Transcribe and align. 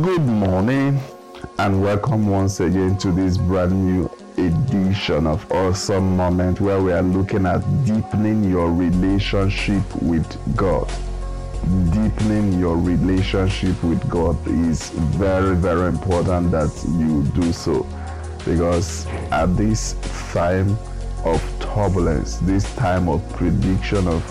Good 0.00 0.22
morning 0.22 0.98
and 1.58 1.82
welcome 1.82 2.26
once 2.26 2.60
again 2.60 2.96
to 2.96 3.12
this 3.12 3.36
brand 3.36 3.72
new 3.72 4.10
edition 4.38 5.26
of 5.26 5.52
Awesome 5.52 6.16
Moment 6.16 6.62
where 6.62 6.80
we 6.80 6.92
are 6.92 7.02
looking 7.02 7.44
at 7.44 7.58
deepening 7.84 8.42
your 8.48 8.72
relationship 8.72 9.82
with 9.96 10.56
God. 10.56 10.88
Deepening 11.92 12.58
your 12.58 12.78
relationship 12.78 13.84
with 13.84 14.08
God 14.08 14.38
is 14.48 14.88
very, 14.88 15.56
very 15.56 15.88
important 15.88 16.50
that 16.52 16.72
you 16.98 17.22
do 17.38 17.52
so 17.52 17.86
because 18.46 19.04
at 19.30 19.54
this 19.58 19.94
time 20.32 20.74
of 21.26 21.42
turbulence, 21.60 22.38
this 22.38 22.74
time 22.76 23.10
of 23.10 23.20
prediction 23.34 24.08
of 24.08 24.24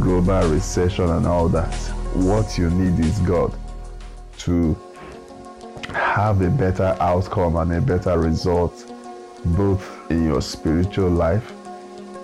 global 0.00 0.50
recession 0.50 1.08
and 1.08 1.26
all 1.26 1.48
that, 1.48 1.74
what 2.12 2.58
you 2.58 2.68
need 2.68 3.02
is 3.02 3.18
God 3.20 3.58
to 4.38 4.76
have 5.98 6.40
a 6.42 6.48
better 6.48 6.96
outcome 7.00 7.56
and 7.56 7.72
a 7.72 7.80
better 7.80 8.18
result 8.18 8.92
both 9.44 10.10
in 10.10 10.24
your 10.24 10.40
spiritual 10.40 11.10
life, 11.10 11.52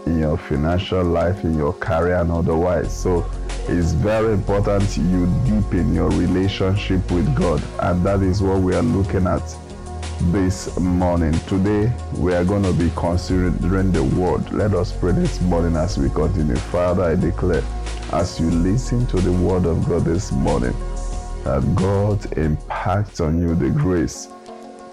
in 0.06 0.18
your 0.18 0.36
financial 0.36 1.02
life, 1.04 1.44
in 1.44 1.56
your 1.56 1.72
career, 1.74 2.16
and 2.16 2.30
otherwise. 2.30 2.96
So 2.96 3.28
it's 3.68 3.92
very 3.92 4.32
important 4.32 4.96
you 4.96 5.26
deepen 5.44 5.94
your 5.94 6.10
relationship 6.10 7.10
with 7.10 7.34
God, 7.34 7.62
and 7.80 8.04
that 8.04 8.20
is 8.22 8.42
what 8.42 8.60
we 8.60 8.74
are 8.74 8.82
looking 8.82 9.26
at 9.26 9.42
this 10.32 10.78
morning. 10.78 11.32
Today, 11.46 11.92
we 12.16 12.34
are 12.34 12.44
going 12.44 12.62
to 12.62 12.72
be 12.72 12.90
considering 12.96 13.92
the 13.92 14.04
word. 14.04 14.52
Let 14.52 14.74
us 14.74 14.92
pray 14.92 15.12
this 15.12 15.40
morning 15.42 15.76
as 15.76 15.98
we 15.98 16.08
continue. 16.10 16.56
Father, 16.56 17.02
I 17.02 17.14
declare, 17.16 17.62
as 18.12 18.38
you 18.38 18.50
listen 18.50 19.06
to 19.08 19.16
the 19.16 19.32
word 19.32 19.66
of 19.66 19.88
God 19.88 20.04
this 20.04 20.30
morning, 20.30 20.74
that 21.44 21.74
God 21.74 22.36
impacts 22.38 23.20
on 23.20 23.40
you 23.40 23.54
the 23.54 23.70
grace 23.70 24.28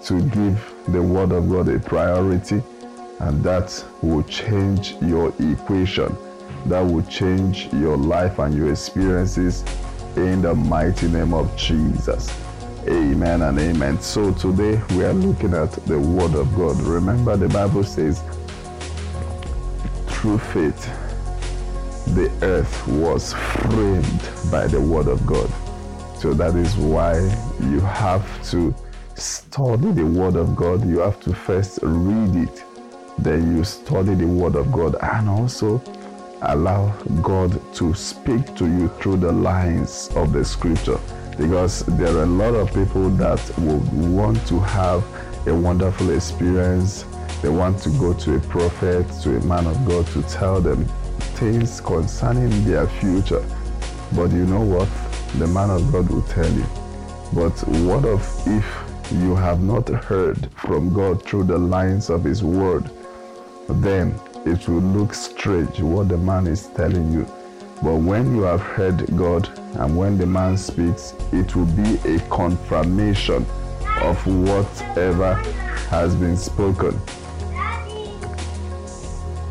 to 0.04 0.20
give 0.28 0.74
the 0.88 1.02
Word 1.02 1.32
of 1.32 1.48
God 1.48 1.68
a 1.68 1.78
priority, 1.78 2.62
and 3.20 3.42
that 3.42 3.84
will 4.02 4.22
change 4.24 4.94
your 5.00 5.32
equation. 5.38 6.14
That 6.66 6.80
will 6.80 7.02
change 7.04 7.72
your 7.72 7.96
life 7.96 8.38
and 8.38 8.54
your 8.54 8.70
experiences 8.70 9.64
in 10.16 10.42
the 10.42 10.54
mighty 10.54 11.08
name 11.08 11.32
of 11.32 11.56
Jesus. 11.56 12.30
Amen 12.86 13.42
and 13.42 13.58
amen. 13.58 14.00
So 14.00 14.32
today 14.34 14.80
we 14.90 15.04
are 15.04 15.14
looking 15.14 15.54
at 15.54 15.72
the 15.86 15.98
Word 15.98 16.34
of 16.34 16.54
God. 16.54 16.76
Remember, 16.82 17.36
the 17.36 17.48
Bible 17.48 17.84
says, 17.84 18.22
through 20.08 20.38
faith, 20.38 20.84
the 22.14 22.30
earth 22.42 22.86
was 22.88 23.32
framed 23.32 24.50
by 24.50 24.66
the 24.66 24.80
Word 24.80 25.08
of 25.08 25.24
God. 25.24 25.50
So 26.22 26.32
that 26.34 26.54
is 26.54 26.76
why 26.76 27.14
you 27.58 27.80
have 27.80 28.24
to 28.52 28.72
study 29.16 29.90
the 29.90 30.06
Word 30.06 30.36
of 30.36 30.54
God. 30.54 30.86
You 30.86 31.00
have 31.00 31.18
to 31.22 31.34
first 31.34 31.80
read 31.82 32.48
it, 32.48 32.64
then 33.18 33.56
you 33.56 33.64
study 33.64 34.14
the 34.14 34.28
Word 34.28 34.54
of 34.54 34.70
God, 34.70 34.94
and 35.02 35.28
also 35.28 35.82
allow 36.42 36.92
God 37.22 37.60
to 37.74 37.92
speak 37.94 38.54
to 38.54 38.66
you 38.66 38.86
through 39.00 39.16
the 39.16 39.32
lines 39.32 40.10
of 40.14 40.32
the 40.32 40.44
Scripture. 40.44 41.00
Because 41.36 41.84
there 41.98 42.16
are 42.16 42.22
a 42.22 42.26
lot 42.26 42.54
of 42.54 42.72
people 42.72 43.10
that 43.10 43.40
would 43.58 43.92
want 43.92 44.46
to 44.46 44.60
have 44.60 45.04
a 45.48 45.52
wonderful 45.52 46.10
experience. 46.10 47.04
They 47.42 47.48
want 47.48 47.80
to 47.80 47.90
go 47.98 48.12
to 48.14 48.36
a 48.36 48.40
prophet, 48.42 49.10
to 49.22 49.38
a 49.38 49.40
man 49.40 49.66
of 49.66 49.84
God 49.84 50.06
to 50.12 50.22
tell 50.22 50.60
them 50.60 50.84
things 51.34 51.80
concerning 51.80 52.64
their 52.64 52.86
future. 52.86 53.44
But 54.12 54.30
you 54.30 54.46
know 54.46 54.60
what? 54.60 54.88
The 55.38 55.46
man 55.46 55.70
of 55.70 55.90
God 55.90 56.08
will 56.10 56.22
tell 56.22 56.50
you. 56.50 56.66
But 57.32 57.52
what 57.86 58.04
of 58.04 58.22
if 58.46 59.12
you 59.12 59.34
have 59.34 59.62
not 59.62 59.88
heard 59.88 60.50
from 60.52 60.92
God 60.92 61.22
through 61.24 61.44
the 61.44 61.58
lines 61.58 62.10
of 62.10 62.24
His 62.24 62.42
Word? 62.42 62.90
Then 63.68 64.14
it 64.44 64.68
will 64.68 64.80
look 64.80 65.14
strange 65.14 65.80
what 65.80 66.08
the 66.08 66.18
man 66.18 66.46
is 66.46 66.66
telling 66.68 67.12
you. 67.12 67.26
But 67.82 67.96
when 67.96 68.36
you 68.36 68.42
have 68.42 68.60
heard 68.60 69.06
God 69.16 69.48
and 69.76 69.96
when 69.96 70.18
the 70.18 70.26
man 70.26 70.56
speaks, 70.56 71.14
it 71.32 71.56
will 71.56 71.66
be 71.66 71.96
a 72.04 72.20
confirmation 72.28 73.46
of 74.00 74.26
whatever 74.26 75.34
has 75.88 76.14
been 76.14 76.36
spoken. 76.36 77.00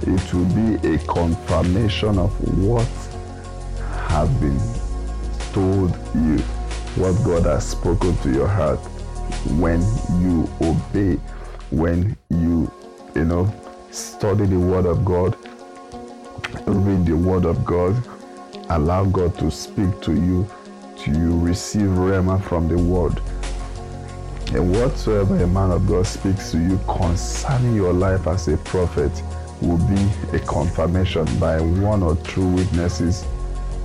It 0.01 0.33
will 0.33 0.45
be 0.45 0.87
a 0.87 0.97
confirmation 0.99 2.17
of 2.19 2.31
what 2.59 2.87
has 4.09 4.29
been 4.39 4.59
told 5.53 5.95
you 6.15 6.37
what 6.95 7.13
God 7.23 7.43
has 7.43 7.67
spoken 7.67 8.15
to 8.17 8.31
your 8.31 8.47
heart 8.47 8.79
when 9.57 9.81
you 10.21 10.49
obey, 10.61 11.15
when 11.71 12.15
you, 12.29 12.71
you 13.15 13.25
know, 13.25 13.53
study 13.91 14.45
the 14.45 14.59
Word 14.59 14.85
of 14.85 15.03
God, 15.03 15.35
read 16.65 17.05
the 17.05 17.15
Word 17.15 17.45
of 17.45 17.65
God, 17.65 17.95
allow 18.69 19.05
God 19.05 19.37
to 19.39 19.49
speak 19.49 19.99
to 20.01 20.13
you, 20.13 20.47
to 20.97 21.11
you 21.11 21.39
receive 21.39 21.89
Rhema 21.89 22.41
from 22.43 22.67
the 22.67 22.77
Word. 22.77 23.21
And 24.53 24.71
whatsoever 24.75 25.41
a 25.41 25.47
man 25.47 25.71
of 25.71 25.87
God 25.87 26.05
speaks 26.05 26.51
to 26.51 26.59
you 26.59 26.79
concerning 26.87 27.75
your 27.75 27.93
life 27.93 28.27
as 28.27 28.47
a 28.47 28.57
prophet 28.57 29.11
will 29.61 29.77
be 29.87 30.35
a 30.35 30.39
confirmation 30.39 31.25
by 31.39 31.61
one 31.61 32.03
or 32.03 32.15
two 32.17 32.47
witnesses 32.47 33.25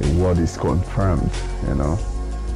the 0.00 0.22
word 0.22 0.38
is 0.38 0.56
confirmed, 0.56 1.30
you 1.66 1.74
know. 1.74 1.98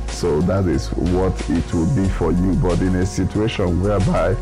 So 0.08 0.40
that 0.42 0.66
is 0.66 0.88
what 0.88 1.32
it 1.48 1.72
will 1.72 1.94
be 1.96 2.06
for 2.08 2.32
you. 2.32 2.54
But 2.54 2.80
in 2.80 2.96
a 2.96 3.06
situation 3.06 3.80
whereby 3.80 4.36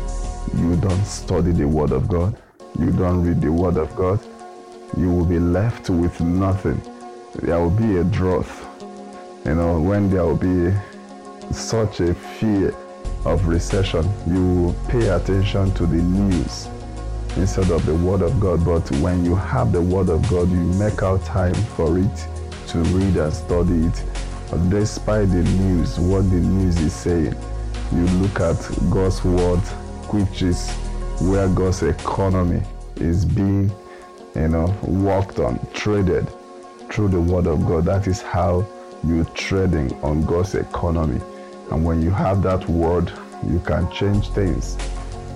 you 0.55 0.75
don't 0.75 1.05
study 1.05 1.51
the 1.51 1.67
word 1.67 1.91
of 1.91 2.07
God, 2.07 2.35
you 2.77 2.91
don't 2.91 3.23
read 3.23 3.41
the 3.41 3.51
word 3.51 3.77
of 3.77 3.95
God, 3.95 4.19
you 4.97 5.11
will 5.11 5.25
be 5.25 5.39
left 5.39 5.89
with 5.89 6.19
nothing. 6.19 6.81
There 7.35 7.59
will 7.59 7.69
be 7.69 7.97
a 7.97 8.03
drought. 8.03 8.47
You 9.45 9.55
know, 9.55 9.79
when 9.79 10.09
there 10.09 10.25
will 10.25 10.35
be 10.35 10.75
such 11.53 12.01
a 12.01 12.13
fear 12.13 12.75
of 13.25 13.47
recession, 13.47 14.09
you 14.27 14.43
will 14.43 14.73
pay 14.89 15.07
attention 15.07 15.71
to 15.75 15.85
the 15.85 16.01
news 16.01 16.67
instead 17.37 17.71
of 17.71 17.85
the 17.85 17.95
word 17.95 18.21
of 18.21 18.39
God. 18.39 18.65
But 18.65 18.89
when 18.97 19.23
you 19.23 19.35
have 19.35 19.71
the 19.71 19.81
word 19.81 20.09
of 20.09 20.27
God, 20.29 20.49
you 20.51 20.57
make 20.57 21.03
out 21.03 21.23
time 21.23 21.53
for 21.53 21.97
it 21.97 22.27
to 22.69 22.79
read 22.79 23.17
and 23.17 23.33
study 23.33 23.85
it. 23.85 24.03
But 24.49 24.69
despite 24.69 25.29
the 25.29 25.43
news, 25.43 25.99
what 25.99 26.29
the 26.29 26.37
news 26.37 26.79
is 26.79 26.93
saying, 26.93 27.35
you 27.91 28.05
look 28.21 28.39
at 28.39 28.57
God's 28.89 29.23
word, 29.23 29.59
which 30.11 30.41
is 30.41 30.69
where 31.21 31.47
God's 31.49 31.83
economy 31.83 32.61
is 32.97 33.25
being, 33.25 33.71
you 34.35 34.47
know, 34.47 34.65
worked 34.83 35.39
on, 35.39 35.59
traded 35.73 36.27
through 36.91 37.09
the 37.09 37.21
word 37.21 37.47
of 37.47 37.65
God. 37.67 37.85
That 37.85 38.07
is 38.07 38.21
how 38.21 38.65
you're 39.03 39.25
trading 39.25 39.93
on 40.03 40.25
God's 40.25 40.55
economy. 40.55 41.21
And 41.71 41.83
when 41.85 42.01
you 42.01 42.09
have 42.11 42.43
that 42.43 42.67
word, 42.67 43.11
you 43.47 43.59
can 43.59 43.89
change 43.91 44.29
things. 44.29 44.77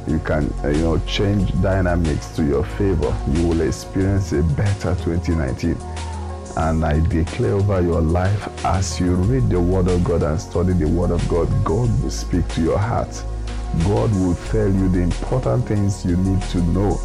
You 0.08 0.20
can, 0.20 0.54
uh, 0.64 0.70
you 0.70 0.82
know, 0.82 1.00
change 1.08 1.52
dynamics 1.62 2.36
to 2.36 2.44
your 2.44 2.66
favor. 2.66 3.16
You 3.32 3.48
will 3.48 3.62
experience 3.62 4.34
a 4.34 4.44
better 4.44 4.96
2019. 4.96 5.78
And 6.56 6.86
I 6.86 7.00
declare 7.08 7.54
over 7.54 7.82
your 7.82 8.02
life 8.02 8.66
as 8.66 9.00
you 9.00 9.16
read 9.16 9.50
the 9.50 9.60
Word 9.60 9.88
of 9.88 10.04
God 10.04 10.22
and 10.22 10.40
study 10.40 10.74
the 10.74 10.88
Word 10.88 11.12
of 11.12 11.28
God, 11.28 11.48
God 11.64 11.90
will 12.04 12.12
speak 12.12 12.48
to 12.50 12.62
your 12.62 12.78
heart. 12.78 13.24
God 13.86 14.12
will 14.12 14.36
tell 14.52 14.68
you 14.68 14.88
the 14.88 15.00
important 15.00 15.68
things 15.68 16.06
you 16.06 16.16
need 16.16 16.42
to 16.44 16.60
know 16.60 17.00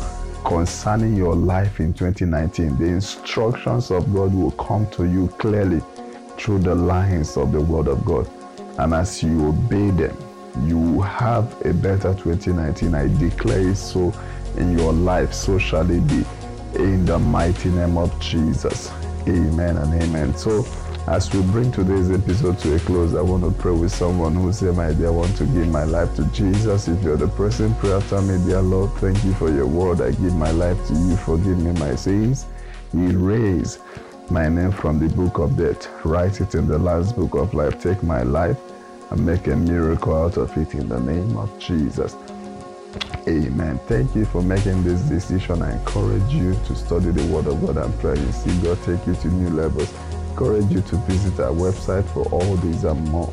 concerning 0.44 1.16
your 1.16 1.34
life 1.34 1.80
in 1.80 1.94
2019. 1.94 2.76
The 2.76 2.84
instructions 2.84 3.90
of 3.90 4.12
God 4.12 4.34
will 4.34 4.50
come 4.52 4.86
to 4.90 5.04
you 5.04 5.28
clearly 5.38 5.80
through 6.36 6.58
the 6.58 6.74
lines 6.74 7.38
of 7.38 7.52
the 7.52 7.60
Word 7.60 7.88
of 7.88 8.04
God. 8.04 8.30
And 8.78 8.92
as 8.92 9.22
you 9.22 9.48
obey 9.48 9.90
them, 9.90 10.16
you 10.64 10.78
will 10.78 11.02
have 11.02 11.54
a 11.64 11.72
better 11.72 12.14
2019. 12.14 12.94
I 12.94 13.08
declare 13.18 13.70
it 13.70 13.76
so 13.76 14.12
in 14.56 14.76
your 14.76 14.92
life. 14.92 15.32
So 15.32 15.58
shall 15.58 15.90
it 15.90 16.06
be. 16.06 16.24
In 16.74 17.06
the 17.06 17.18
mighty 17.18 17.70
name 17.70 17.96
of 17.96 18.18
Jesus. 18.20 18.92
Amen 19.28 19.76
and 19.76 20.02
amen. 20.02 20.34
So, 20.38 20.66
as 21.06 21.30
we 21.34 21.42
bring 21.42 21.70
today's 21.70 22.10
episode 22.10 22.58
to 22.60 22.76
a 22.76 22.78
close, 22.78 23.14
I 23.14 23.20
want 23.20 23.44
to 23.44 23.50
pray 23.50 23.72
with 23.72 23.92
someone 23.92 24.34
who 24.34 24.50
say, 24.54 24.70
My 24.70 24.94
dear, 24.94 25.08
I 25.08 25.10
want 25.10 25.36
to 25.36 25.44
give 25.44 25.68
my 25.68 25.84
life 25.84 26.14
to 26.16 26.24
Jesus. 26.26 26.88
If 26.88 27.02
you're 27.02 27.18
the 27.18 27.28
person, 27.28 27.74
pray 27.74 27.92
after 27.92 28.22
me, 28.22 28.42
dear 28.46 28.62
Lord, 28.62 28.90
thank 29.00 29.22
you 29.24 29.34
for 29.34 29.50
your 29.50 29.66
word. 29.66 30.00
I 30.00 30.12
give 30.12 30.34
my 30.34 30.50
life 30.50 30.78
to 30.86 30.94
you. 30.94 31.16
Forgive 31.16 31.58
me 31.58 31.72
my 31.72 31.94
sins. 31.94 32.46
Erase 32.94 33.80
my 34.30 34.48
name 34.48 34.72
from 34.72 34.98
the 34.98 35.14
book 35.14 35.38
of 35.38 35.58
death. 35.58 35.88
Write 36.06 36.40
it 36.40 36.54
in 36.54 36.66
the 36.66 36.78
last 36.78 37.14
book 37.14 37.34
of 37.34 37.52
life. 37.52 37.82
Take 37.82 38.02
my 38.02 38.22
life 38.22 38.58
and 39.10 39.26
make 39.26 39.46
a 39.46 39.56
miracle 39.56 40.16
out 40.16 40.38
of 40.38 40.56
it 40.56 40.72
in 40.74 40.88
the 40.88 41.00
name 41.00 41.36
of 41.36 41.50
Jesus. 41.58 42.16
Amen. 43.26 43.78
Thank 43.86 44.14
you 44.14 44.24
for 44.24 44.40
making 44.42 44.84
this 44.84 45.02
decision. 45.02 45.60
I 45.62 45.72
encourage 45.78 46.32
you 46.32 46.54
to 46.66 46.74
study 46.74 47.10
the 47.10 47.26
Word 47.26 47.46
of 47.46 47.60
God 47.60 47.76
and 47.76 47.92
pray 48.00 48.12
and 48.12 48.34
see 48.34 48.56
God 48.62 48.78
take 48.84 49.06
you 49.06 49.14
to 49.14 49.28
new 49.28 49.50
levels. 49.50 49.92
Encourage 50.30 50.70
you 50.72 50.80
to 50.82 50.96
visit 51.06 51.38
our 51.40 51.52
website 51.52 52.04
for 52.14 52.24
all 52.32 52.56
these 52.56 52.84
and 52.84 53.06
more. 53.08 53.28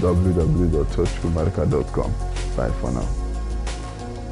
www.touchkumarika.com. 0.00 2.12
Bye 2.56 2.70
for 2.80 2.90
now. 2.90 3.21